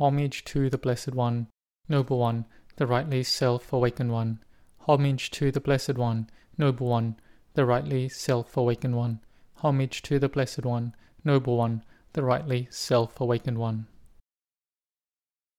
Homage 0.00 0.46
to 0.46 0.70
the 0.70 0.78
Blessed 0.78 1.14
One, 1.14 1.48
Noble 1.86 2.18
One, 2.18 2.46
the 2.76 2.86
rightly 2.86 3.22
self 3.22 3.70
awakened 3.70 4.10
one. 4.10 4.38
Homage 4.88 5.30
to 5.32 5.52
the 5.52 5.60
Blessed 5.60 5.96
One, 5.98 6.30
Noble 6.56 6.86
One, 6.86 7.16
the 7.52 7.66
rightly 7.66 8.08
self 8.08 8.56
awakened 8.56 8.96
one. 8.96 9.20
Homage 9.56 10.00
to 10.04 10.18
the 10.18 10.30
Blessed 10.30 10.64
One, 10.64 10.94
Noble 11.22 11.58
One, 11.58 11.84
the 12.14 12.22
rightly 12.22 12.66
self 12.70 13.20
awakened 13.20 13.58
one. 13.58 13.88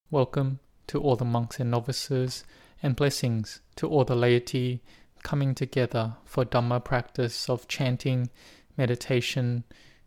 Welcome 0.10 0.60
to 0.88 1.00
all 1.00 1.16
the 1.16 1.24
monks 1.24 1.60
and 1.60 1.70
novices, 1.70 2.44
and 2.82 2.96
blessings 2.96 3.62
to 3.76 3.88
all 3.88 4.06
the 4.06 4.16
laity 4.16 4.82
coming 5.22 5.54
together 5.54 6.16
for 6.26 6.46
Dhamma 6.46 6.84
practice 6.84 7.48
of 7.48 7.68
chanting, 7.68 8.32
meditation, 8.76 9.66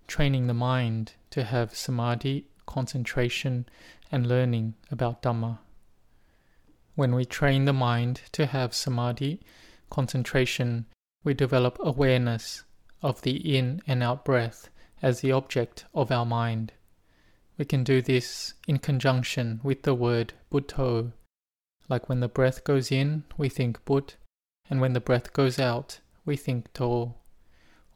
training 0.09 0.49
the 0.49 0.55
mind 0.55 1.13
to 1.31 1.45
have 1.45 1.77
samadhi, 1.77 2.49
concentration, 2.67 3.67
and 4.11 4.27
learning 4.27 4.75
about 4.91 5.23
Dhamma. 5.23 5.59
When 6.95 7.15
we 7.15 7.25
train 7.25 7.65
the 7.65 7.73
mind 7.73 8.23
to 8.33 8.47
have 8.47 8.75
samadhi, 8.75 9.41
concentration, 9.91 10.87
we 11.25 11.35
develop 11.35 11.79
awareness 11.81 12.65
of 13.03 13.23
the 13.23 13.57
in 13.57 13.83
and 13.87 14.03
out 14.03 14.25
breath 14.25 14.69
as 15.03 15.21
the 15.21 15.33
object 15.33 15.85
of 15.95 16.11
our 16.11 16.25
mind. 16.25 16.73
We 17.59 17.65
can 17.65 17.85
do 17.85 18.01
this 18.01 18.55
in 18.67 18.79
conjunction 18.79 19.61
with 19.63 19.83
the 19.83 19.95
word 19.95 20.33
Buddho. 20.51 21.13
Like 21.89 22.09
when 22.09 22.21
the 22.21 22.29
breath 22.29 22.65
goes 22.65 22.91
in, 22.91 23.25
we 23.37 23.49
think 23.49 23.85
Bud, 23.85 24.15
and 24.71 24.81
when 24.81 24.93
the 24.93 25.01
breath 25.01 25.33
goes 25.33 25.59
out, 25.59 26.01
we 26.25 26.37
think 26.37 26.73
To. 26.75 27.15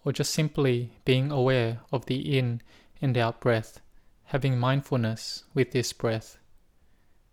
Or 0.04 0.12
just 0.12 0.32
simply 0.32 0.98
being 1.04 1.30
aware 1.30 1.80
of 1.90 2.06
the 2.06 2.38
in 2.38 2.60
and 3.00 3.16
out 3.16 3.40
breath, 3.40 3.80
having 4.28 4.58
mindfulness 4.58 5.44
with 5.54 5.70
this 5.70 5.90
breath. 5.94 6.36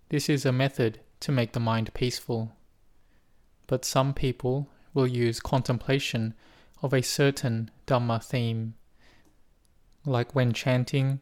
This 0.08 0.30
is 0.30 0.45
a 0.45 0.54
method 0.54 1.01
to 1.20 1.29
make 1.29 1.51
the 1.51 1.60
mind 1.60 1.93
peaceful. 1.93 2.54
But 3.68 3.84
some 3.84 4.13
people 4.13 4.70
will 4.93 5.05
use 5.05 5.41
contemplation 5.41 6.35
of 6.82 6.93
a 6.93 7.01
certain 7.01 7.70
Dhamma 7.85 8.23
theme. 8.23 8.76
Like 10.05 10.34
when 10.34 10.54
chanting, 10.54 11.20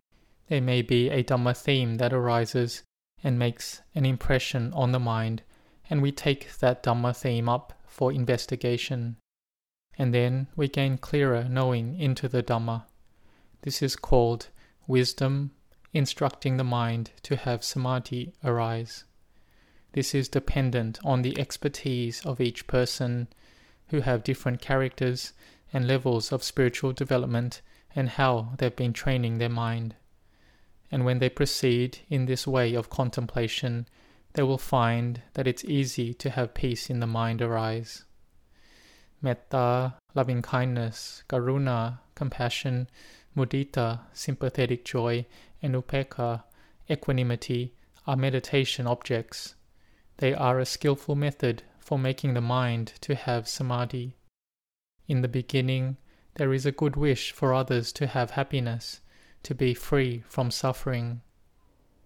there 0.47 0.61
may 0.61 0.83
be 0.83 1.09
a 1.09 1.23
Dhamma 1.23 1.57
theme 1.57 1.95
that 1.95 2.13
arises 2.13 2.83
and 3.23 3.39
makes 3.39 3.81
an 3.95 4.05
impression 4.05 4.71
on 4.73 4.91
the 4.91 4.99
mind, 4.99 5.41
and 5.89 6.03
we 6.03 6.11
take 6.11 6.55
that 6.59 6.83
Dhamma 6.83 7.17
theme 7.17 7.49
up 7.49 7.73
for 7.87 8.11
investigation. 8.11 9.17
And 9.97 10.13
then 10.13 10.49
we 10.55 10.67
gain 10.67 10.99
clearer 10.99 11.45
knowing 11.49 11.99
into 11.99 12.27
the 12.27 12.43
Dhamma. 12.43 12.83
This 13.63 13.81
is 13.81 13.95
called 13.95 14.49
wisdom 14.85 15.49
instructing 15.93 16.57
the 16.57 16.63
mind 16.63 17.11
to 17.21 17.35
have 17.35 17.63
samadhi 17.63 18.33
arise. 18.43 19.03
This 19.93 20.15
is 20.15 20.27
dependent 20.27 20.99
on 21.03 21.21
the 21.21 21.39
expertise 21.39 22.25
of 22.25 22.41
each 22.41 22.65
person 22.65 23.27
who 23.89 24.01
have 24.01 24.23
different 24.23 24.59
characters 24.59 25.33
and 25.71 25.87
levels 25.87 26.31
of 26.31 26.43
spiritual 26.43 26.93
development 26.93 27.61
and 27.95 28.09
how 28.09 28.53
they've 28.57 28.75
been 28.75 28.93
training 28.93 29.37
their 29.37 29.49
mind. 29.49 29.95
And 30.91 31.05
when 31.05 31.19
they 31.19 31.29
proceed 31.29 31.99
in 32.09 32.25
this 32.25 32.47
way 32.47 32.73
of 32.73 32.89
contemplation, 32.89 33.87
they 34.33 34.43
will 34.43 34.57
find 34.57 35.21
that 35.33 35.47
it's 35.47 35.63
easy 35.65 36.13
to 36.15 36.31
have 36.31 36.55
peace 36.55 36.89
in 36.89 36.99
the 36.99 37.07
mind 37.07 37.41
arise. 37.41 38.03
Metta, 39.21 39.95
loving 40.15 40.41
kindness, 40.41 41.23
karuna, 41.29 41.99
compassion, 42.15 42.89
mudita, 43.37 44.01
sympathetic 44.13 44.85
joy, 44.85 45.25
and 45.63 45.73
upekkha, 45.73 46.43
equanimity, 46.91 47.73
are 48.05 48.17
meditation 48.17 48.85
objects. 48.85 49.55
They 50.17 50.33
are 50.33 50.59
a 50.59 50.65
skillful 50.65 51.15
method 51.15 51.63
for 51.79 51.97
making 51.97 52.33
the 52.33 52.41
mind 52.41 52.93
to 53.01 53.15
have 53.15 53.47
samadhi. 53.47 54.17
In 55.07 55.21
the 55.21 55.27
beginning, 55.27 55.97
there 56.35 56.53
is 56.53 56.65
a 56.65 56.71
good 56.71 56.95
wish 56.95 57.31
for 57.31 57.53
others 57.53 57.91
to 57.93 58.07
have 58.07 58.31
happiness, 58.31 59.01
to 59.43 59.55
be 59.55 59.73
free 59.73 60.23
from 60.27 60.51
suffering. 60.51 61.21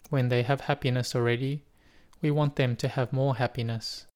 When 0.09 0.29
they 0.29 0.43
have 0.43 0.61
happiness 0.61 1.15
already, 1.15 1.65
we 2.21 2.31
want 2.31 2.55
them 2.55 2.75
to 2.77 2.87
have 2.87 3.11
more 3.11 3.35
happiness. 3.35 4.07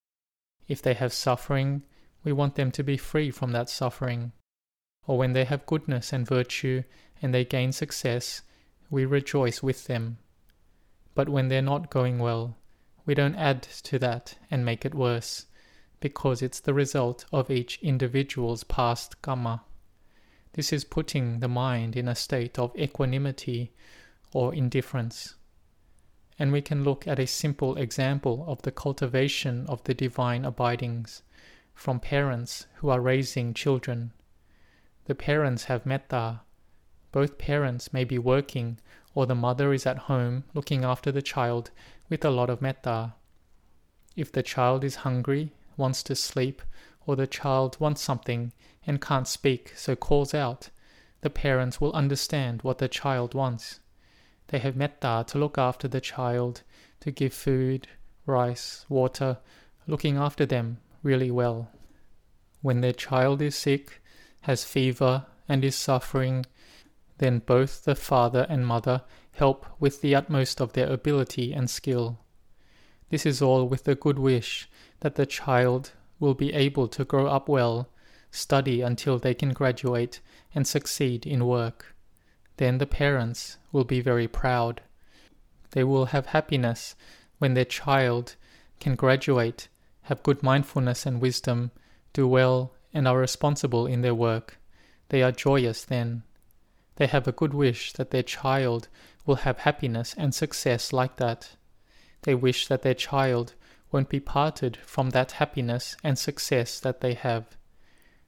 If 0.68 0.80
they 0.80 0.94
have 0.94 1.12
suffering, 1.12 1.82
we 2.24 2.32
want 2.32 2.54
them 2.54 2.70
to 2.72 2.82
be 2.82 2.96
free 2.96 3.30
from 3.30 3.52
that 3.52 3.68
suffering. 3.68 4.32
Or 5.06 5.18
when 5.18 5.32
they 5.32 5.44
have 5.44 5.66
goodness 5.66 6.12
and 6.12 6.26
virtue 6.26 6.84
and 7.20 7.34
they 7.34 7.44
gain 7.44 7.72
success, 7.72 8.42
we 8.92 9.06
rejoice 9.06 9.62
with 9.62 9.86
them. 9.86 10.18
But 11.14 11.30
when 11.30 11.48
they're 11.48 11.62
not 11.62 11.90
going 11.90 12.18
well, 12.18 12.58
we 13.06 13.14
don't 13.14 13.34
add 13.36 13.62
to 13.62 13.98
that 13.98 14.36
and 14.50 14.66
make 14.66 14.84
it 14.84 14.94
worse, 14.94 15.46
because 15.98 16.42
it's 16.42 16.60
the 16.60 16.74
result 16.74 17.24
of 17.32 17.50
each 17.50 17.78
individual's 17.82 18.64
past 18.64 19.20
karma. 19.22 19.64
This 20.52 20.74
is 20.74 20.84
putting 20.84 21.40
the 21.40 21.48
mind 21.48 21.96
in 21.96 22.06
a 22.06 22.14
state 22.14 22.58
of 22.58 22.76
equanimity 22.76 23.72
or 24.34 24.54
indifference. 24.54 25.36
And 26.38 26.52
we 26.52 26.60
can 26.60 26.84
look 26.84 27.08
at 27.08 27.18
a 27.18 27.26
simple 27.26 27.76
example 27.76 28.44
of 28.46 28.60
the 28.60 28.72
cultivation 28.72 29.64
of 29.68 29.82
the 29.84 29.94
divine 29.94 30.44
abidings 30.44 31.22
from 31.72 31.98
parents 31.98 32.66
who 32.74 32.90
are 32.90 33.00
raising 33.00 33.54
children. 33.54 34.12
The 35.06 35.14
parents 35.14 35.64
have 35.64 35.86
metta. 35.86 36.40
Both 37.12 37.38
parents 37.38 37.92
may 37.92 38.04
be 38.04 38.18
working, 38.18 38.78
or 39.14 39.26
the 39.26 39.34
mother 39.34 39.72
is 39.72 39.86
at 39.86 40.08
home 40.08 40.44
looking 40.54 40.82
after 40.82 41.12
the 41.12 41.22
child 41.22 41.70
with 42.08 42.24
a 42.24 42.30
lot 42.30 42.50
of 42.50 42.62
metta. 42.62 43.12
If 44.16 44.32
the 44.32 44.42
child 44.42 44.82
is 44.82 44.96
hungry, 44.96 45.52
wants 45.76 46.02
to 46.04 46.14
sleep, 46.14 46.62
or 47.06 47.16
the 47.16 47.26
child 47.26 47.76
wants 47.78 48.00
something 48.00 48.52
and 48.86 49.00
can't 49.00 49.28
speak, 49.28 49.72
so 49.76 49.94
calls 49.94 50.34
out, 50.34 50.70
the 51.20 51.30
parents 51.30 51.80
will 51.80 51.92
understand 51.92 52.62
what 52.62 52.78
the 52.78 52.88
child 52.88 53.34
wants. 53.34 53.80
They 54.48 54.58
have 54.58 54.76
metta 54.76 55.24
to 55.28 55.38
look 55.38 55.56
after 55.58 55.88
the 55.88 56.00
child, 56.00 56.62
to 57.00 57.10
give 57.10 57.32
food, 57.32 57.88
rice, 58.26 58.86
water, 58.88 59.38
looking 59.86 60.16
after 60.16 60.46
them 60.46 60.78
really 61.02 61.30
well. 61.30 61.70
When 62.60 62.80
their 62.80 62.92
child 62.92 63.42
is 63.42 63.54
sick, 63.56 64.00
has 64.42 64.64
fever, 64.64 65.26
and 65.48 65.64
is 65.64 65.74
suffering, 65.74 66.46
then 67.22 67.38
both 67.38 67.84
the 67.84 67.94
father 67.94 68.44
and 68.48 68.66
mother 68.66 69.00
help 69.30 69.64
with 69.78 70.00
the 70.00 70.12
utmost 70.12 70.60
of 70.60 70.72
their 70.72 70.92
ability 70.92 71.52
and 71.52 71.70
skill. 71.70 72.18
This 73.10 73.24
is 73.24 73.40
all 73.40 73.68
with 73.68 73.84
the 73.84 73.94
good 73.94 74.18
wish 74.18 74.68
that 75.00 75.14
the 75.14 75.24
child 75.24 75.92
will 76.18 76.34
be 76.34 76.52
able 76.52 76.88
to 76.88 77.04
grow 77.04 77.28
up 77.28 77.48
well, 77.48 77.88
study 78.32 78.80
until 78.80 79.20
they 79.20 79.34
can 79.34 79.52
graduate, 79.52 80.18
and 80.52 80.66
succeed 80.66 81.24
in 81.24 81.46
work. 81.46 81.94
Then 82.56 82.78
the 82.78 82.86
parents 82.86 83.56
will 83.70 83.84
be 83.84 84.00
very 84.00 84.26
proud. 84.26 84.80
They 85.70 85.84
will 85.84 86.06
have 86.06 86.26
happiness 86.26 86.96
when 87.38 87.54
their 87.54 87.64
child 87.64 88.34
can 88.80 88.96
graduate, 88.96 89.68
have 90.02 90.24
good 90.24 90.42
mindfulness 90.42 91.06
and 91.06 91.20
wisdom, 91.20 91.70
do 92.14 92.26
well, 92.26 92.74
and 92.92 93.06
are 93.06 93.16
responsible 93.16 93.86
in 93.86 94.00
their 94.00 94.12
work. 94.12 94.58
They 95.10 95.22
are 95.22 95.30
joyous 95.30 95.84
then. 95.84 96.24
They 96.96 97.06
have 97.06 97.26
a 97.26 97.32
good 97.32 97.54
wish 97.54 97.92
that 97.94 98.10
their 98.10 98.22
child 98.22 98.88
will 99.24 99.36
have 99.36 99.58
happiness 99.58 100.14
and 100.16 100.34
success 100.34 100.92
like 100.92 101.16
that. 101.16 101.56
They 102.22 102.34
wish 102.34 102.68
that 102.68 102.82
their 102.82 102.94
child 102.94 103.54
won't 103.90 104.08
be 104.08 104.20
parted 104.20 104.78
from 104.84 105.10
that 105.10 105.32
happiness 105.32 105.96
and 106.02 106.18
success 106.18 106.80
that 106.80 107.00
they 107.00 107.14
have. 107.14 107.56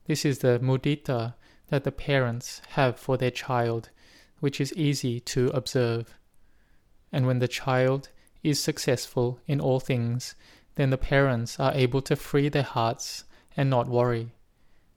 This 0.07 0.25
is 0.25 0.41
the 0.41 0.59
mudita 0.61 1.35
that 1.69 1.85
the 1.85 1.93
parents 1.93 2.61
have 2.71 2.99
for 2.99 3.17
their 3.17 3.31
child, 3.31 3.91
which 4.41 4.61
is 4.61 4.75
easy 4.75 5.21
to 5.21 5.49
observe. 5.49 6.15
And 7.11 7.27
when 7.27 7.39
the 7.39 7.49
child 7.49 8.11
is 8.43 8.61
successful 8.61 9.41
in 9.47 9.61
all 9.61 9.81
things, 9.81 10.35
then 10.75 10.91
the 10.91 10.99
parents 10.99 11.59
are 11.59 11.73
able 11.73 12.03
to 12.03 12.17
free 12.17 12.49
their 12.49 12.63
hearts 12.63 13.25
and 13.57 13.71
not 13.71 13.89
worry. 13.89 14.33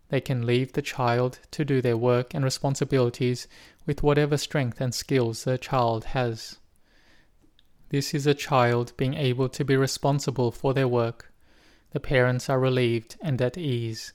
They 0.09 0.21
can 0.21 0.45
leave 0.45 0.74
the 0.74 0.81
child 0.81 1.39
to 1.51 1.65
do 1.65 1.81
their 1.81 1.98
work 1.98 2.33
and 2.33 2.44
responsibilities 2.44 3.48
with 3.86 4.04
whatever 4.04 4.38
strength 4.38 4.80
and 4.80 4.94
skills 4.94 5.44
the 5.44 5.57
child 5.57 6.06
has. 6.06 6.57
This 7.89 8.13
is 8.13 8.27
a 8.27 8.33
child 8.33 8.94
being 8.98 9.13
able 9.13 9.50
to 9.50 9.63
be 9.63 9.75
responsible 9.75 10.51
for 10.51 10.74
their 10.74 10.88
work. 10.88 11.31
The 11.92 12.00
parents 12.00 12.50
are 12.50 12.59
relieved 12.59 13.15
and 13.21 13.42
at 13.42 13.57
ease. 13.57 14.13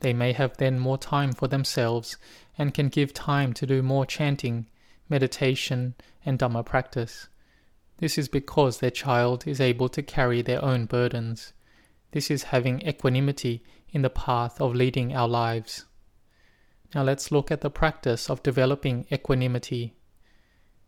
They 0.00 0.12
may 0.12 0.32
have 0.32 0.56
then 0.56 0.78
more 0.78 0.98
time 0.98 1.32
for 1.32 1.48
themselves 1.48 2.16
and 2.56 2.74
can 2.74 2.88
give 2.88 3.12
time 3.12 3.52
to 3.54 3.66
do 3.66 3.82
more 3.82 4.06
chanting, 4.06 4.66
meditation, 5.08 5.94
and 6.24 6.38
Dhamma 6.38 6.64
practice. 6.64 7.28
This 7.98 8.16
is 8.18 8.28
because 8.28 8.78
their 8.78 8.92
child 8.92 9.46
is 9.46 9.60
able 9.60 9.88
to 9.88 10.02
carry 10.02 10.42
their 10.42 10.64
own 10.64 10.86
burdens. 10.86 11.52
This 12.12 12.30
is 12.30 12.44
having 12.44 12.80
equanimity 12.86 13.64
in 13.90 14.02
the 14.02 14.10
path 14.10 14.60
of 14.60 14.74
leading 14.74 15.14
our 15.14 15.28
lives. 15.28 15.84
Now 16.94 17.02
let's 17.02 17.30
look 17.30 17.50
at 17.50 17.60
the 17.60 17.70
practice 17.70 18.30
of 18.30 18.42
developing 18.42 19.06
equanimity. 19.12 19.94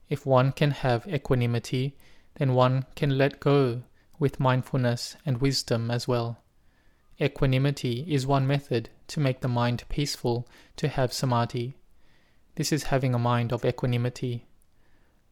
If 0.08 0.26
one 0.26 0.52
can 0.52 0.70
have 0.70 1.06
equanimity, 1.06 1.96
then 2.34 2.54
one 2.54 2.86
can 2.96 3.18
let 3.18 3.40
go 3.40 3.82
with 4.18 4.40
mindfulness 4.40 5.16
and 5.26 5.40
wisdom 5.40 5.90
as 5.90 6.08
well. 6.08 6.38
Equanimity 7.20 8.06
is 8.08 8.26
one 8.26 8.46
method 8.46 8.88
to 9.08 9.20
make 9.20 9.40
the 9.40 9.48
mind 9.48 9.84
peaceful 9.88 10.48
to 10.76 10.88
have 10.88 11.12
samadhi. 11.12 11.76
This 12.54 12.72
is 12.72 12.84
having 12.84 13.14
a 13.14 13.18
mind 13.18 13.52
of 13.52 13.64
equanimity. 13.64 14.46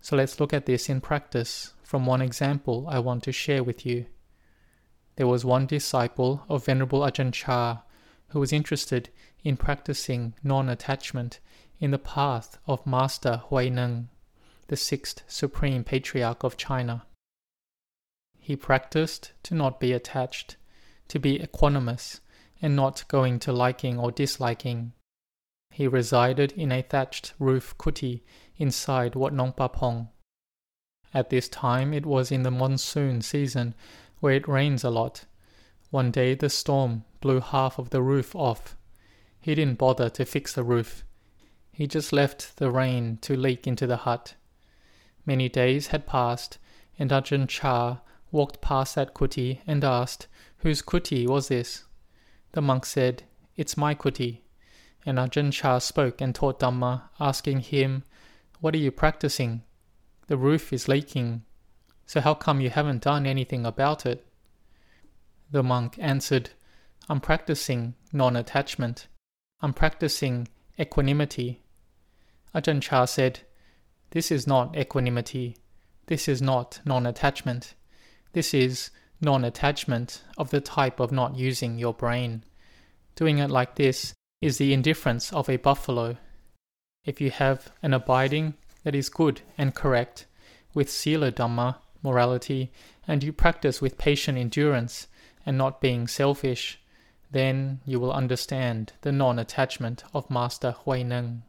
So 0.00 0.16
let's 0.16 0.38
look 0.38 0.52
at 0.52 0.66
this 0.66 0.88
in 0.88 1.00
practice 1.00 1.72
from 1.82 2.06
one 2.06 2.22
example 2.22 2.86
I 2.88 2.98
want 2.98 3.22
to 3.24 3.32
share 3.32 3.64
with 3.64 3.86
you. 3.86 4.06
There 5.18 5.26
was 5.26 5.44
one 5.44 5.66
disciple 5.66 6.44
of 6.48 6.66
Venerable 6.66 7.00
Ajahn 7.00 7.32
Chah 7.32 7.82
who 8.28 8.38
was 8.38 8.52
interested 8.52 9.08
in 9.42 9.56
practicing 9.56 10.34
non 10.44 10.68
attachment 10.68 11.40
in 11.80 11.90
the 11.90 11.98
path 11.98 12.56
of 12.68 12.86
Master 12.86 13.42
Huineng, 13.50 14.10
the 14.68 14.76
sixth 14.76 15.24
Supreme 15.26 15.82
Patriarch 15.82 16.44
of 16.44 16.56
China. 16.56 17.04
He 18.38 18.54
practiced 18.54 19.32
to 19.42 19.56
not 19.56 19.80
be 19.80 19.92
attached 19.92 20.54
to 21.08 21.18
be 21.18 21.40
equanimous 21.40 22.20
and 22.62 22.76
not 22.76 23.02
going 23.08 23.40
to 23.40 23.52
liking 23.52 23.98
or 23.98 24.12
disliking. 24.12 24.92
He 25.72 25.88
resided 25.88 26.52
in 26.52 26.70
a 26.70 26.82
thatched 26.82 27.34
roof 27.40 27.76
kuti 27.76 28.22
inside 28.56 29.16
Wat 29.16 29.32
Nong 29.32 29.52
Pa 29.52 29.66
Pong. 29.66 30.10
At 31.12 31.30
this 31.30 31.48
time, 31.48 31.92
it 31.92 32.06
was 32.06 32.30
in 32.30 32.44
the 32.44 32.52
monsoon 32.52 33.20
season 33.20 33.74
where 34.20 34.34
it 34.34 34.48
rains 34.48 34.84
a 34.84 34.90
lot. 34.90 35.24
One 35.90 36.10
day, 36.10 36.34
the 36.34 36.50
storm 36.50 37.04
blew 37.20 37.40
half 37.40 37.78
of 37.78 37.90
the 37.90 38.02
roof 38.02 38.34
off. 38.34 38.76
He 39.40 39.54
didn't 39.54 39.78
bother 39.78 40.10
to 40.10 40.24
fix 40.24 40.52
the 40.52 40.64
roof. 40.64 41.04
He 41.72 41.86
just 41.86 42.12
left 42.12 42.56
the 42.56 42.70
rain 42.70 43.18
to 43.22 43.36
leak 43.36 43.66
into 43.66 43.86
the 43.86 43.98
hut. 43.98 44.34
Many 45.24 45.48
days 45.48 45.88
had 45.88 46.06
passed, 46.06 46.58
and 46.98 47.10
Ajahn 47.10 47.48
Chah 47.48 47.98
walked 48.30 48.60
past 48.60 48.94
that 48.96 49.14
kuti 49.14 49.60
and 49.66 49.84
asked 49.84 50.26
Whose 50.58 50.82
kuti 50.82 51.26
was 51.26 51.48
this? 51.48 51.84
The 52.52 52.60
monk 52.60 52.84
said, 52.84 53.22
It's 53.56 53.76
my 53.76 53.94
kuti. 53.94 54.40
And 55.06 55.18
Ajahn 55.18 55.52
Chah 55.52 55.78
spoke 55.78 56.20
and 56.20 56.34
taught 56.34 56.60
Dhamma, 56.60 57.02
asking 57.20 57.60
him, 57.60 58.02
What 58.60 58.74
are 58.74 58.78
you 58.78 58.90
practicing? 58.90 59.62
The 60.26 60.36
roof 60.36 60.72
is 60.72 60.88
leaking. 60.88 61.44
So 62.08 62.22
how 62.22 62.32
come 62.32 62.62
you 62.62 62.70
haven't 62.70 63.02
done 63.02 63.26
anything 63.26 63.66
about 63.66 64.06
it? 64.06 64.24
The 65.50 65.62
monk 65.62 65.96
answered, 65.98 66.48
I'm 67.06 67.20
practicing 67.20 67.96
non 68.14 68.34
attachment. 68.34 69.08
I'm 69.60 69.74
practicing 69.74 70.48
equanimity. 70.80 71.60
Ajahn 72.54 72.80
Chah 72.80 73.04
said, 73.04 73.40
This 74.12 74.30
is 74.30 74.46
not 74.46 74.74
equanimity. 74.74 75.58
This 76.06 76.28
is 76.28 76.40
not 76.40 76.80
non 76.86 77.04
attachment. 77.04 77.74
This 78.32 78.54
is 78.54 78.90
non 79.20 79.44
attachment 79.44 80.24
of 80.38 80.48
the 80.48 80.62
type 80.62 81.00
of 81.00 81.12
not 81.12 81.36
using 81.36 81.78
your 81.78 81.92
brain. 81.92 82.42
Doing 83.16 83.36
it 83.36 83.50
like 83.50 83.74
this 83.74 84.14
is 84.40 84.56
the 84.56 84.72
indifference 84.72 85.30
of 85.30 85.50
a 85.50 85.58
buffalo. 85.58 86.16
If 87.04 87.20
you 87.20 87.30
have 87.32 87.70
an 87.82 87.92
abiding 87.92 88.54
that 88.84 88.94
is 88.94 89.10
good 89.10 89.42
and 89.58 89.74
correct, 89.74 90.24
with 90.72 90.90
Sila 90.90 91.32
Dhamma, 91.32 91.76
morality, 92.02 92.70
and 93.06 93.22
you 93.22 93.32
practice 93.32 93.80
with 93.80 93.98
patient 93.98 94.38
endurance 94.38 95.08
and 95.44 95.56
not 95.56 95.80
being 95.80 96.06
selfish, 96.06 96.80
then 97.30 97.80
you 97.84 98.00
will 98.00 98.12
understand 98.12 98.92
the 99.02 99.12
non 99.12 99.38
attachment 99.38 100.04
of 100.14 100.30
Master 100.30 100.74
Huineng. 100.84 101.42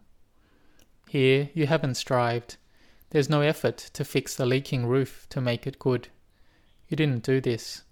Here 1.08 1.50
you 1.54 1.68
haven't 1.68 1.96
strived. 1.96 2.58
There's 3.12 3.30
no 3.30 3.42
effort 3.42 3.78
to 3.94 4.06
fix 4.06 4.36
the 4.36 4.46
leaking 4.46 4.86
roof 4.86 5.26
to 5.30 5.42
make 5.42 5.66
it 5.66 5.80
good. 5.80 6.10
You 6.88 6.98
didn't 6.98 7.24
do 7.24 7.42
this. 7.42 7.84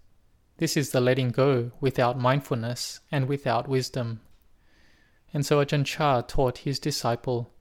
This 0.57 0.75
is 0.75 0.92
the 0.92 1.01
letting 1.01 1.30
go 1.30 1.71
without 1.80 2.19
mindfulness 2.19 3.00
and 3.12 3.27
without 3.27 3.68
wisdom. 3.68 4.21
And 5.33 5.45
so 5.45 5.63
Ajahn 5.63 5.86
Chah 5.86 6.21
taught 6.21 6.59
his 6.59 6.80
disciple. 6.80 7.54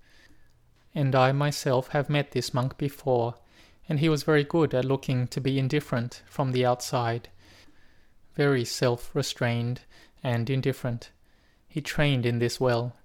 And 0.95 1.15
I 1.15 1.33
myself 1.33 1.89
have 1.89 2.09
met 2.09 2.31
this 2.31 2.55
monk 2.55 2.79
before, 2.79 3.35
and 3.89 4.01
he 4.01 4.09
was 4.09 4.23
very 4.23 4.45
good 4.45 4.75
at 4.75 4.85
looking 4.85 5.27
to 5.29 5.41
be 5.41 5.59
indifferent 5.59 6.23
from 6.27 6.53
the 6.53 6.65
outside, 6.65 7.29
very 8.35 8.65
self 8.65 9.15
restrained 9.15 9.83
and 10.23 10.51
indifferent. 10.51 11.11
He 11.69 11.81
trained 11.81 12.27
in 12.27 12.39
this 12.39 12.59
well, 12.59 12.97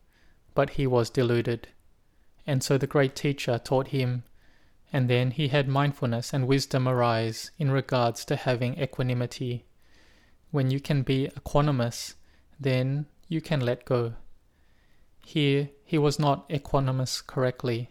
but 0.54 0.72
he 0.72 0.88
was 0.88 1.10
deluded. 1.10 1.68
And 2.48 2.63
so 2.63 2.78
the 2.78 2.88
great 2.88 3.16
teacher 3.16 3.60
taught 3.60 3.89
him 3.89 4.24
and 4.94 5.10
then 5.10 5.31
he 5.31 5.48
had 5.48 5.68
mindfulness 5.68 6.33
and 6.33 6.48
wisdom 6.48 6.88
arise 6.88 7.51
in 7.57 7.72
regards 7.72 8.25
to 8.25 8.36
having 8.36 8.80
equanimity. 8.80 9.66
When 10.51 10.69
you 10.69 10.81
can 10.81 11.01
be 11.04 11.30
equanimous, 11.30 12.16
then 12.60 13.06
you 13.30 13.39
can 13.39 13.62
let 13.62 13.86
go. 13.86 14.13
Here 15.25 15.69
he 15.86 15.98
was 15.98 16.19
not 16.19 16.50
equanimous 16.50 17.25
correctly, 17.25 17.89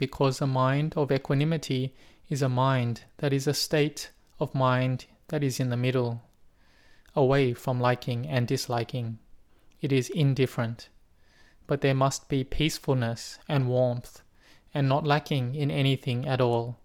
because 0.00 0.40
a 0.40 0.46
mind 0.46 0.94
of 0.96 1.12
equanimity 1.12 1.94
is 2.30 2.40
a 2.40 2.48
mind 2.48 3.02
that 3.18 3.34
is 3.34 3.46
a 3.46 3.52
state 3.52 4.10
of 4.38 4.54
mind 4.54 5.04
that 5.28 5.44
is 5.44 5.60
in 5.60 5.68
the 5.68 5.76
middle, 5.76 6.22
away 7.14 7.52
from 7.52 7.78
liking 7.78 8.26
and 8.26 8.48
disliking. 8.48 9.18
It 9.82 9.92
is 9.92 10.08
indifferent, 10.08 10.88
but 11.66 11.82
there 11.82 11.94
must 11.94 12.30
be 12.30 12.44
peacefulness 12.44 13.38
and 13.46 13.68
warmth 13.68 14.22
and 14.72 14.88
not 14.88 15.06
lacking 15.06 15.54
in 15.54 15.70
anything 15.70 16.26
at 16.26 16.40
all. 16.40 16.78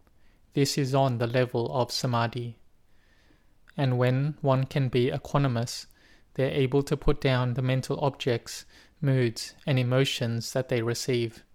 This 0.53 0.77
is 0.77 0.94
on 0.94 1.17
the 1.17 1.27
level 1.27 1.73
of 1.73 1.94
samadhi. 1.94 2.57
And 3.77 3.97
when 3.97 4.35
one 4.41 4.65
can 4.65 4.89
be 4.89 5.09
equanimous, 5.09 5.85
they 6.33 6.47
are 6.47 6.62
able 6.63 6.83
to 6.83 6.97
put 6.97 7.21
down 7.21 7.53
the 7.53 7.62
mental 7.62 7.97
objects, 8.01 8.65
moods, 9.00 9.53
and 9.65 9.79
emotions 9.79 10.51
that 10.51 10.67
they 10.67 10.81
receive. 10.81 11.45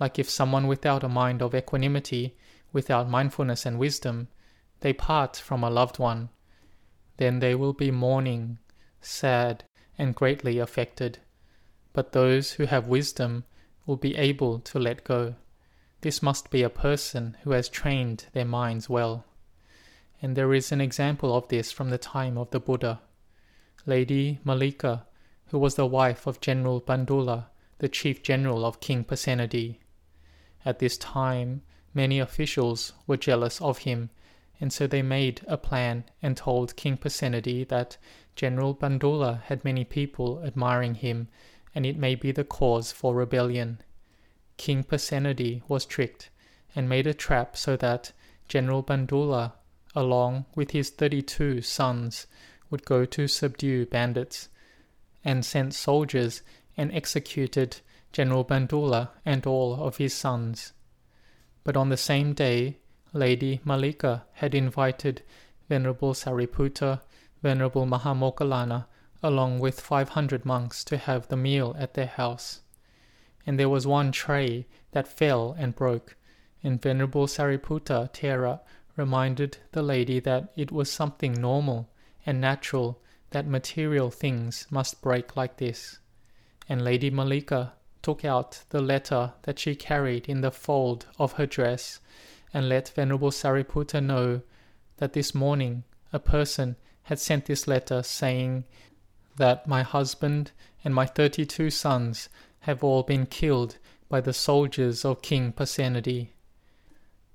Like 0.00 0.18
if 0.18 0.30
someone 0.30 0.66
without 0.66 1.02
a 1.02 1.08
mind 1.08 1.42
of 1.42 1.54
equanimity, 1.54 2.36
without 2.72 3.08
mindfulness 3.08 3.66
and 3.66 3.78
wisdom, 3.78 4.28
they 4.80 4.92
part 4.92 5.36
from 5.36 5.64
a 5.64 5.70
loved 5.70 5.98
one, 5.98 6.28
then 7.16 7.40
they 7.40 7.54
will 7.54 7.72
be 7.72 7.90
mourning, 7.90 8.58
sad, 9.00 9.64
and 9.98 10.14
greatly 10.14 10.58
affected. 10.58 11.18
But 11.92 12.12
those 12.12 12.52
who 12.52 12.66
have 12.66 12.86
wisdom 12.86 13.44
will 13.86 13.96
be 13.96 14.16
able 14.16 14.60
to 14.60 14.78
let 14.78 15.02
go. 15.02 15.34
This 16.00 16.22
must 16.22 16.50
be 16.50 16.62
a 16.62 16.70
person 16.70 17.36
who 17.42 17.50
has 17.50 17.68
trained 17.68 18.26
their 18.32 18.44
minds 18.44 18.88
well. 18.88 19.24
And 20.22 20.36
there 20.36 20.54
is 20.54 20.70
an 20.70 20.80
example 20.80 21.36
of 21.36 21.48
this 21.48 21.72
from 21.72 21.90
the 21.90 21.98
time 21.98 22.38
of 22.38 22.50
the 22.50 22.60
Buddha. 22.60 23.00
Lady 23.84 24.38
Malika, 24.44 25.06
who 25.46 25.58
was 25.58 25.74
the 25.74 25.86
wife 25.86 26.26
of 26.26 26.40
General 26.40 26.80
Bandula, 26.80 27.46
the 27.78 27.88
chief 27.88 28.22
general 28.22 28.64
of 28.64 28.80
King 28.80 29.02
Pasenadi. 29.02 29.78
At 30.68 30.80
this 30.80 30.98
time, 30.98 31.62
many 31.94 32.18
officials 32.18 32.92
were 33.06 33.16
jealous 33.16 33.58
of 33.62 33.78
him, 33.88 34.10
and 34.60 34.70
so 34.70 34.86
they 34.86 35.00
made 35.00 35.40
a 35.46 35.56
plan 35.56 36.04
and 36.20 36.36
told 36.36 36.76
King 36.76 36.98
Pasenadi 36.98 37.66
that 37.68 37.96
General 38.36 38.74
Bandula 38.74 39.40
had 39.44 39.64
many 39.64 39.86
people 39.86 40.44
admiring 40.44 40.96
him, 40.96 41.28
and 41.74 41.86
it 41.86 41.96
may 41.96 42.14
be 42.14 42.32
the 42.32 42.44
cause 42.44 42.92
for 42.92 43.14
rebellion. 43.14 43.80
King 44.58 44.84
Pasenadi 44.84 45.62
was 45.68 45.86
tricked 45.86 46.28
and 46.76 46.86
made 46.86 47.06
a 47.06 47.14
trap 47.14 47.56
so 47.56 47.74
that 47.78 48.12
General 48.46 48.82
Bandula, 48.82 49.54
along 49.94 50.44
with 50.54 50.72
his 50.72 50.90
32 50.90 51.62
sons, 51.62 52.26
would 52.68 52.84
go 52.84 53.06
to 53.06 53.26
subdue 53.26 53.86
bandits, 53.86 54.50
and 55.24 55.46
sent 55.46 55.72
soldiers 55.72 56.42
and 56.76 56.92
executed 56.92 57.80
General 58.12 58.44
Bandula 58.44 59.10
and 59.24 59.46
all 59.46 59.74
of 59.74 59.98
his 59.98 60.14
sons. 60.14 60.72
But 61.64 61.76
on 61.76 61.88
the 61.88 61.96
same 61.96 62.32
day, 62.32 62.78
Lady 63.12 63.60
Malika 63.64 64.24
had 64.32 64.54
invited 64.54 65.22
Venerable 65.68 66.14
Sariputta, 66.14 67.00
Venerable 67.42 67.86
Mahamoggallana, 67.86 68.86
along 69.22 69.58
with 69.58 69.80
500 69.80 70.44
monks 70.44 70.84
to 70.84 70.96
have 70.96 71.28
the 71.28 71.36
meal 71.36 71.74
at 71.78 71.94
their 71.94 72.06
house 72.06 72.60
and 73.48 73.58
there 73.58 73.70
was 73.70 73.86
one 73.86 74.12
tray 74.12 74.66
that 74.92 75.08
fell 75.08 75.56
and 75.58 75.74
broke, 75.74 76.16
and 76.62 76.82
Venerable 76.82 77.26
Sariputta 77.26 78.12
Thera 78.12 78.60
reminded 78.94 79.56
the 79.72 79.80
lady 79.80 80.20
that 80.20 80.52
it 80.54 80.70
was 80.70 80.90
something 80.90 81.32
normal 81.32 81.88
and 82.26 82.42
natural 82.42 83.00
that 83.30 83.46
material 83.46 84.10
things 84.10 84.66
must 84.68 85.00
break 85.00 85.34
like 85.34 85.56
this. 85.56 85.98
And 86.68 86.84
Lady 86.84 87.10
Mallika 87.10 87.72
took 88.08 88.24
out 88.24 88.64
the 88.70 88.80
letter 88.80 89.34
that 89.42 89.58
she 89.58 89.74
carried 89.74 90.30
in 90.30 90.40
the 90.40 90.50
fold 90.50 91.04
of 91.18 91.34
her 91.34 91.44
dress 91.44 92.00
and 92.54 92.66
let 92.66 92.88
Venerable 92.88 93.30
Sariputta 93.30 94.02
know 94.02 94.40
that 94.96 95.12
this 95.12 95.34
morning 95.34 95.84
a 96.10 96.18
person 96.18 96.76
had 97.02 97.18
sent 97.18 97.44
this 97.44 97.68
letter 97.68 98.02
saying 98.02 98.64
that 99.36 99.66
my 99.66 99.82
husband 99.82 100.52
and 100.82 100.94
my 100.94 101.04
thirty 101.04 101.44
two 101.44 101.68
sons 101.68 102.30
have 102.60 102.82
all 102.82 103.02
been 103.02 103.26
killed 103.26 103.76
by 104.08 104.22
the 104.22 104.32
soldiers 104.32 105.04
of 105.04 105.20
King 105.20 105.52
Pasenadi. 105.52 106.28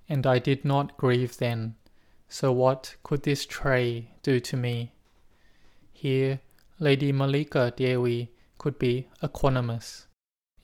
and 0.09 0.25
I 0.25 0.39
did 0.39 0.65
not 0.65 0.97
grieve 0.97 1.37
then. 1.37 1.75
So 2.27 2.51
what 2.51 2.95
could 3.03 3.21
this 3.21 3.45
tray 3.45 4.09
do 4.23 4.39
to 4.39 4.57
me? 4.57 4.91
Here, 5.91 6.39
Lady 6.79 7.11
Malika 7.11 7.71
Dewi 7.77 8.31
could 8.57 8.79
be 8.79 9.07
equanimous, 9.21 10.07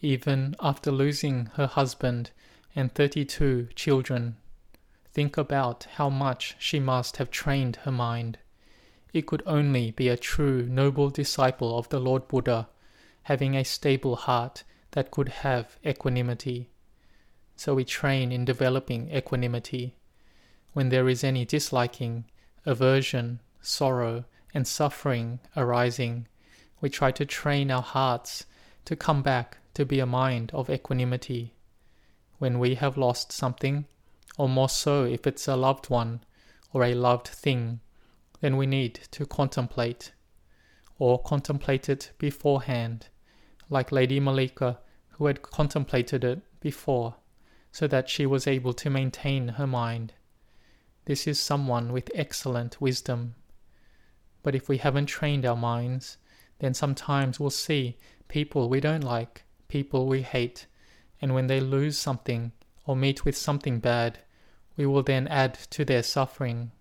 even 0.02 0.56
after 0.60 0.92
losing 0.92 1.48
her 1.56 1.68
husband 1.68 2.32
and 2.76 2.94
32 2.94 3.68
children. 3.76 4.38
Think 5.12 5.38
about 5.38 5.88
how 5.96 6.10
much 6.10 6.56
she 6.60 6.80
must 6.80 7.18
have 7.18 7.32
trained 7.32 7.78
her 7.78 7.92
mind. 7.92 8.38
It 9.12 9.26
could 9.26 9.44
only 9.46 9.92
be 9.92 10.08
a 10.08 10.18
true 10.18 10.64
noble 10.64 11.10
disciple 11.10 11.78
of 11.78 11.90
the 11.90 12.00
Lord 12.00 12.28
Buddha, 12.28 12.70
having 13.24 13.56
a 13.56 13.66
stable 13.66 14.16
heart 14.16 14.64
that 14.92 15.12
could 15.12 15.30
have 15.30 15.78
equanimity. 15.86 16.70
So 17.56 17.76
we 17.76 17.84
train 17.84 18.32
in 18.32 18.46
developing 18.46 19.12
equanimity. 19.12 19.96
When 20.74 20.90
there 20.90 21.10
is 21.10 21.24
any 21.24 21.46
disliking, 21.46 22.26
aversion, 22.66 23.42
sorrow, 23.62 24.26
and 24.54 24.68
suffering 24.68 25.40
arising, 25.58 26.28
we 26.82 26.90
try 26.90 27.12
to 27.12 27.26
train 27.26 27.70
our 27.70 27.82
hearts 27.82 28.46
to 28.86 28.96
come 28.96 29.22
back 29.22 29.59
to 29.74 29.86
be 29.86 30.00
a 30.00 30.06
mind 30.06 30.52
of 30.54 30.70
equanimity. 30.70 31.54
When 32.38 32.60
we 32.60 32.76
have 32.76 32.98
lost 32.98 33.32
something, 33.32 33.86
or 34.38 34.48
more 34.48 34.70
so 34.70 35.04
if 35.04 35.28
it's 35.28 35.48
a 35.48 35.56
loved 35.56 35.90
one 35.90 36.22
or 36.72 36.84
a 36.84 36.94
loved 36.96 37.28
thing, 37.28 37.82
then 38.42 38.56
we 38.56 38.66
need 38.66 38.96
to 39.12 39.26
contemplate, 39.26 40.14
or 40.98 41.22
contemplate 41.22 41.90
it 41.90 42.12
beforehand, 42.18 43.08
like 43.70 43.92
Lady 43.92 44.20
Malika, 44.20 44.80
who 45.10 45.26
had 45.26 45.42
contemplated 45.42 46.24
it 46.24 46.42
before, 46.62 47.16
so 47.72 47.88
that 47.88 48.10
she 48.10 48.26
was 48.26 48.48
able 48.48 48.74
to 48.74 48.90
maintain 48.90 49.50
her 49.50 49.68
mind. 49.68 50.14
This 51.06 51.28
is 51.28 51.40
someone 51.40 51.92
with 51.92 52.12
excellent 52.14 52.80
wisdom. 52.80 53.36
But 54.44 54.56
if 54.56 54.70
we 54.70 54.78
haven't 54.78 55.08
trained 55.08 55.46
our 55.46 55.56
minds, 55.56 56.18
then 56.60 56.74
sometimes 56.74 57.40
we'll 57.40 57.50
see 57.50 57.98
people 58.28 58.70
we 58.70 58.80
don't 58.80 59.04
like, 59.04 59.44
people 59.70 60.08
we 60.08 60.22
hate, 60.22 60.68
and 61.22 61.34
when 61.34 61.48
they 61.48 61.62
lose 61.62 61.98
something 61.98 62.52
or 62.86 62.96
meet 62.96 63.24
with 63.24 63.38
something 63.38 63.80
bad, 63.80 64.20
we 64.76 64.86
will 64.86 65.04
then 65.04 65.28
add 65.28 65.54
to 65.70 65.86
their 65.86 66.04
suffering. 66.04 66.72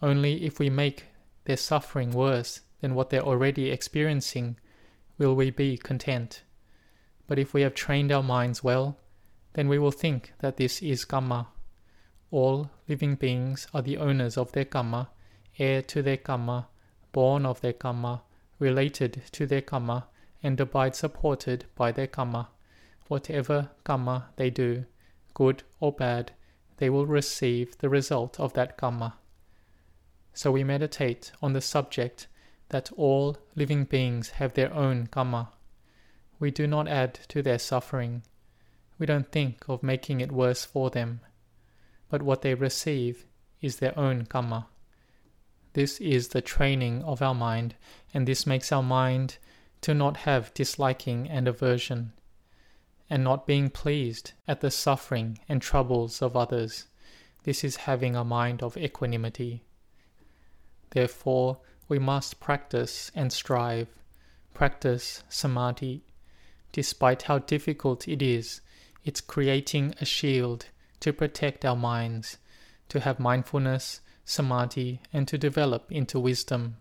Only 0.00 0.44
if 0.44 0.58
we 0.58 0.70
make 0.70 1.06
their 1.44 1.56
suffering 1.56 2.10
worse 2.12 2.60
than 2.80 2.94
what 2.94 3.10
they're 3.10 3.22
already 3.22 3.70
experiencing 3.70 4.56
will 5.18 5.34
we 5.34 5.50
be 5.50 5.76
content. 5.76 6.42
But 7.26 7.38
if 7.38 7.54
we 7.54 7.62
have 7.62 7.74
trained 7.74 8.12
our 8.12 8.22
minds 8.22 8.62
well, 8.62 8.98
then 9.54 9.68
we 9.68 9.78
will 9.78 9.90
think 9.90 10.32
that 10.40 10.56
this 10.56 10.82
is 10.82 11.04
karma. 11.04 11.48
All 12.30 12.70
living 12.88 13.14
beings 13.14 13.66
are 13.72 13.82
the 13.82 13.96
owners 13.96 14.36
of 14.36 14.52
their 14.52 14.64
karma, 14.64 15.10
heir 15.58 15.80
to 15.82 16.02
their 16.02 16.16
karma, 16.16 16.68
born 17.12 17.46
of 17.46 17.60
their 17.60 17.72
karma, 17.72 18.22
related 18.58 19.22
to 19.32 19.46
their 19.46 19.62
karma, 19.62 20.08
and 20.44 20.60
abide 20.60 20.94
supported 20.94 21.64
by 21.74 21.90
their 21.90 22.06
karma. 22.06 22.50
Whatever 23.08 23.70
karma 23.82 24.26
they 24.36 24.50
do, 24.50 24.84
good 25.32 25.62
or 25.80 25.90
bad, 25.90 26.32
they 26.76 26.90
will 26.90 27.06
receive 27.06 27.78
the 27.78 27.88
result 27.88 28.38
of 28.38 28.52
that 28.52 28.76
karma. 28.76 29.16
So 30.34 30.52
we 30.52 30.62
meditate 30.62 31.32
on 31.42 31.54
the 31.54 31.60
subject 31.60 32.26
that 32.68 32.92
all 32.92 33.38
living 33.54 33.84
beings 33.84 34.30
have 34.30 34.54
their 34.54 34.72
own 34.72 35.06
karma. 35.06 35.50
We 36.38 36.50
do 36.50 36.66
not 36.66 36.88
add 36.88 37.14
to 37.28 37.40
their 37.40 37.58
suffering. 37.58 38.22
We 38.98 39.06
don't 39.06 39.30
think 39.32 39.64
of 39.68 39.82
making 39.82 40.20
it 40.20 40.32
worse 40.32 40.64
for 40.64 40.90
them. 40.90 41.20
But 42.10 42.22
what 42.22 42.42
they 42.42 42.54
receive 42.54 43.26
is 43.62 43.76
their 43.76 43.98
own 43.98 44.26
karma. 44.26 44.66
This 45.72 46.00
is 46.00 46.28
the 46.28 46.42
training 46.42 47.02
of 47.02 47.22
our 47.22 47.34
mind, 47.34 47.76
and 48.12 48.28
this 48.28 48.46
makes 48.46 48.70
our 48.70 48.82
mind 48.82 49.38
to 49.84 49.92
not 49.92 50.16
have 50.16 50.54
disliking 50.54 51.28
and 51.28 51.46
aversion 51.46 52.10
and 53.10 53.22
not 53.22 53.46
being 53.46 53.68
pleased 53.68 54.32
at 54.48 54.62
the 54.62 54.70
suffering 54.70 55.38
and 55.46 55.60
troubles 55.60 56.22
of 56.22 56.34
others. 56.34 56.86
This 57.42 57.62
is 57.62 57.76
having 57.84 58.16
a 58.16 58.24
mind 58.24 58.62
of 58.62 58.78
equanimity. 58.78 59.62
Therefore, 60.92 61.58
we 61.86 61.98
must 61.98 62.40
practice 62.40 63.10
and 63.14 63.30
strive, 63.30 63.88
practice 64.54 65.22
samadhi. 65.28 66.02
Despite 66.72 67.24
how 67.24 67.40
difficult 67.40 68.08
it 68.08 68.22
is, 68.22 68.62
it's 69.04 69.20
creating 69.20 69.94
a 70.00 70.06
shield 70.06 70.64
to 71.00 71.12
protect 71.12 71.62
our 71.62 71.76
minds, 71.76 72.38
to 72.88 73.00
have 73.00 73.20
mindfulness, 73.20 74.00
samadhi, 74.24 75.02
and 75.12 75.28
to 75.28 75.36
develop 75.36 75.92
into 75.92 76.18
wisdom. 76.18 76.78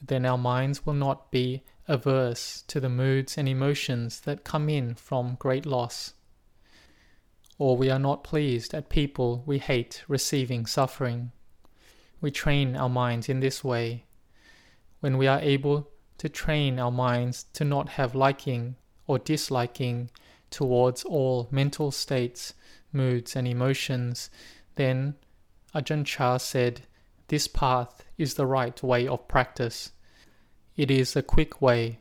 Then 0.00 0.26
our 0.26 0.38
minds 0.38 0.84
will 0.84 0.94
not 0.94 1.30
be 1.30 1.62
averse 1.88 2.62
to 2.66 2.80
the 2.80 2.88
moods 2.88 3.38
and 3.38 3.48
emotions 3.48 4.20
that 4.20 4.44
come 4.44 4.68
in 4.68 4.94
from 4.94 5.36
great 5.38 5.66
loss. 5.66 6.14
Or 7.58 7.76
we 7.76 7.90
are 7.90 7.98
not 7.98 8.24
pleased 8.24 8.74
at 8.74 8.88
people 8.88 9.42
we 9.46 9.58
hate 9.58 10.04
receiving 10.08 10.66
suffering. 10.66 11.32
We 12.20 12.30
train 12.30 12.76
our 12.76 12.88
minds 12.88 13.28
in 13.28 13.40
this 13.40 13.62
way. 13.62 14.04
When 15.00 15.16
we 15.16 15.26
are 15.26 15.40
able 15.40 15.90
to 16.18 16.28
train 16.28 16.78
our 16.78 16.90
minds 16.90 17.44
to 17.54 17.64
not 17.64 17.90
have 17.90 18.14
liking 18.14 18.76
or 19.06 19.18
disliking 19.18 20.10
towards 20.50 21.04
all 21.04 21.48
mental 21.50 21.90
states, 21.90 22.54
moods, 22.92 23.36
and 23.36 23.46
emotions, 23.46 24.30
then 24.76 25.14
Ajahn 25.74 26.04
Chah 26.04 26.38
said, 26.38 26.82
This 27.28 27.46
path 27.46 28.05
is 28.18 28.34
the 28.34 28.46
right 28.46 28.82
way 28.82 29.06
of 29.06 29.28
practice. 29.28 29.92
It 30.76 30.90
is 30.90 31.16
a 31.16 31.22
quick 31.22 31.60
way, 31.60 32.00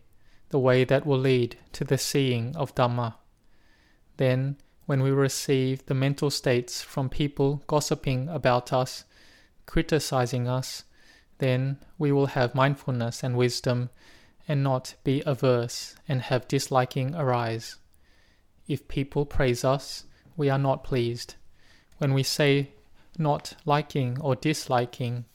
the 0.49 0.59
way 0.59 0.83
that 0.83 1.05
will 1.05 1.17
lead 1.17 1.57
to 1.73 1.83
the 1.83 1.97
seeing 1.97 2.55
of 2.55 2.75
Dhamma. 2.75 3.15
Then, 4.17 4.57
when 4.85 5.01
we 5.01 5.11
receive 5.11 5.85
the 5.85 5.93
mental 5.93 6.29
states 6.29 6.81
from 6.81 7.09
people 7.09 7.63
gossiping 7.67 8.29
about 8.29 8.71
us, 8.71 9.05
criticizing 9.65 10.47
us, 10.47 10.83
then 11.39 11.79
we 11.97 12.11
will 12.11 12.27
have 12.27 12.55
mindfulness 12.55 13.23
and 13.23 13.35
wisdom 13.35 13.89
and 14.47 14.63
not 14.63 14.95
be 15.03 15.23
averse 15.25 15.95
and 16.07 16.21
have 16.21 16.47
disliking 16.47 17.15
arise. 17.15 17.77
If 18.67 18.87
people 18.87 19.25
praise 19.25 19.63
us, 19.63 20.05
we 20.37 20.49
are 20.49 20.59
not 20.59 20.83
pleased. 20.83 21.35
When 21.97 22.13
we 22.13 22.23
say 22.23 22.71
not 23.17 23.55
liking 23.65 24.19
or 24.21 24.35
disliking, 24.35 25.25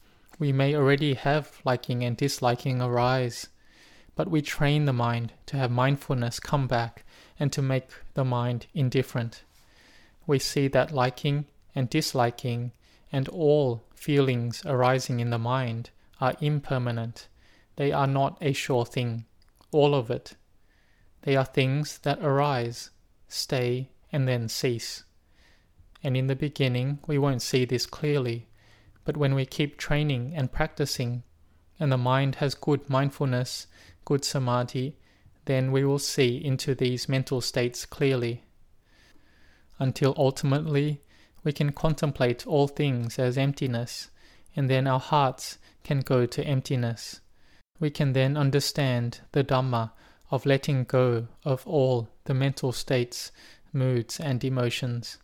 we 0.41 0.53
may 0.53 0.75
already 0.75 1.13
have 1.13 1.61
liking 1.67 2.03
and 2.03 2.17
disliking 2.17 2.81
arise, 2.81 3.49
but 4.17 4.31
we 4.31 4.41
train 4.41 4.87
the 4.87 4.93
mind 4.93 5.35
to 5.45 5.59
have 5.59 5.71
mindfulness 5.71 6.41
come 6.41 6.67
back 6.67 7.05
and 7.39 7.53
to 7.53 7.61
make 7.61 7.91
the 8.15 8.25
mind 8.25 8.67
indifferent. 8.73 9.45
We 10.27 10.39
see 10.39 10.67
that 10.69 10.93
liking 10.93 11.45
and 11.75 11.91
disliking 11.91 12.73
and 13.13 13.29
all 13.29 13.85
feelings 13.95 14.63
arising 14.65 15.21
in 15.21 15.29
the 15.29 15.39
mind 15.39 15.91
are 16.23 16.35
impermanent. 16.41 17.29
They 17.77 17.93
are 17.93 18.07
not 18.07 18.39
a 18.41 18.55
sure 18.55 18.87
thing, 18.87 19.27
all 19.73 19.95
of 19.95 20.11
it. 20.11 20.37
They 21.23 21.37
are 21.37 21.45
things 21.45 21.99
that 21.99 22.19
arise, 22.23 22.89
stay, 23.29 23.91
and 24.11 24.27
then 24.27 24.49
cease. 24.49 25.05
And 26.03 26.17
in 26.17 26.29
the 26.29 26.37
beginning, 26.37 26.99
we 27.07 27.19
won't 27.19 27.43
see 27.43 27.67
this 27.67 27.85
clearly 27.85 28.47
but 29.11 29.17
when 29.17 29.35
we 29.35 29.45
keep 29.45 29.77
training 29.77 30.33
and 30.37 30.53
practicing, 30.53 31.25
and 31.81 31.91
the 31.91 31.99
mind 31.99 32.37
has 32.37 32.55
good 32.55 32.89
mindfulness, 32.89 33.67
good 34.05 34.25
samadhi, 34.25 34.97
then 35.47 35.73
we 35.73 35.85
will 35.85 35.99
see 35.99 36.37
into 36.37 36.77
these 36.77 37.09
mental 37.09 37.41
states 37.41 37.85
clearly. 37.85 38.45
Until 39.81 40.15
ultimately 40.17 41.03
we 41.43 41.53
can 41.53 41.73
contemplate 41.73 42.47
all 42.47 42.69
things 42.69 43.19
as 43.19 43.37
emptiness, 43.37 44.11
and 44.55 44.71
then 44.71 44.87
our 44.87 45.01
hearts 45.01 45.59
can 45.83 46.03
go 46.03 46.25
to 46.25 46.45
emptiness. 46.45 47.21
We 47.81 47.91
can 47.91 48.13
then 48.13 48.37
understand 48.37 49.23
the 49.33 49.43
Dhamma 49.43 49.91
of 50.31 50.47
letting 50.47 50.85
go 50.85 51.27
of 51.45 51.67
all 51.67 52.11
the 52.27 52.35
mental 52.35 52.71
states, 52.71 53.33
moods, 53.73 54.21
and 54.21 54.45
emotions. 54.45 55.19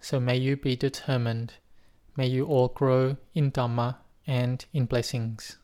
So 0.00 0.20
may 0.20 0.38
you 0.38 0.56
be 0.56 0.74
determined 0.74 1.52
May 2.20 2.26
you 2.26 2.44
all 2.44 2.68
grow 2.68 3.16
in 3.34 3.50
Dhamma 3.50 3.96
and 4.26 4.62
in 4.74 4.84
blessings. 4.84 5.56